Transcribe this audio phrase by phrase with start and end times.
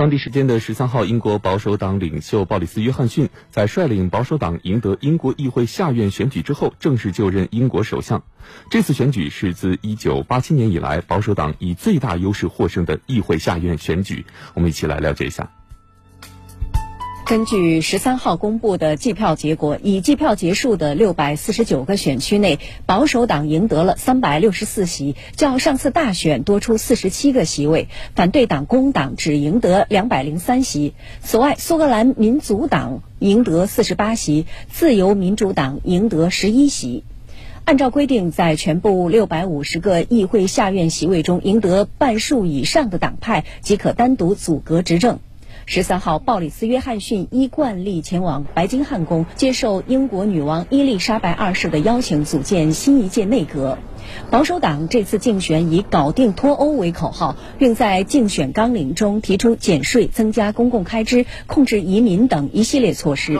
[0.00, 8.22] 当地时间的十三号，英国保守党领袖鲍里斯·约翰逊在率领保守党赢得英国议会下院选举之后，正式就任英国首相。
[8.70, 14.24] 这次选举是自一九八七年以来保守党以最大优势获胜的议会下院选举。
[14.54, 15.50] 我们一起来了解一下。
[17.30, 30.92] 根据十三号公布的计票结果，已计票结束的六百四十九个选区内，保守党赢得了三百六十四席，较上次大选多出四十七个席位；反对党工党只赢得两百零三席。
[31.22, 37.04] 此外，苏格兰民族党赢得四十八席，自由民主党赢得十一席。
[37.64, 45.20] 按照规定，在全部六百五十个议会下院席位中，赢得半数以上的党派即可单独组阁执政。
[45.72, 53.78] 十三号，鲍里斯·约翰逊依惯例前往白金汉宫，接受英国女王伊丽莎白二世的邀请，组建新一届内阁。
[54.30, 63.38] 保守党这次竞选以“搞定脱欧”为口号，并在竞选纲领中提出减税、增加公共开支、控制移民等一系列措施。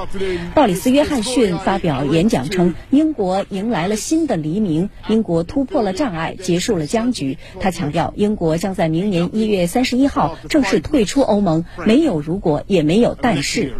[0.54, 13.74] 鲍里斯·约翰逊发表演讲称：“英国迎来了新的黎明，英国突破了障碍，结束了僵局。”他强调，英国将在明年一月三十一号正式退出欧盟，没有如果，也没有但是。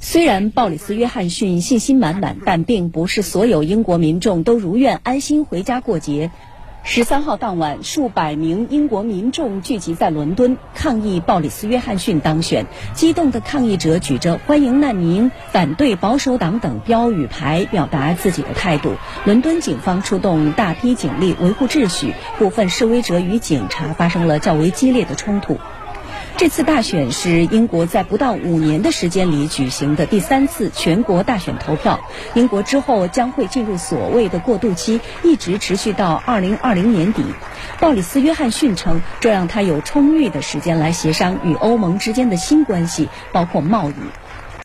[0.00, 6.30] 虽然鲍里斯·约翰逊信心满满，但并不是所有英国民众都如愿安心回家过节。
[6.84, 12.66] 十三号当晚，数百名英国民众聚集在伦敦抗议鲍里斯·约翰逊当选。
[12.94, 18.94] 激动的抗议者举着“欢迎难民”“反对保守党”等标语牌，表达自己的态度。
[19.24, 25.58] 伦敦警方出动大批警力维护秩序，部分示威者与警察发生了较为激烈的冲突。
[26.38, 31.98] 这次大选是英国在不到五年的时间里举行的第三次全国大选投票。
[32.34, 37.24] 英国之后将会进入所谓的过渡期，一直持续到二零二零年底。
[37.80, 43.94] 鲍里斯·约翰逊称，这让他有充裕的时间来协商与欧盟之间的新关系，包括贸易。